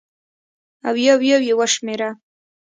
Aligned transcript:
او 0.87 0.95
یو 1.07 1.17
یو 1.29 1.39
یې 1.47 1.53
وشمېره 1.59 2.09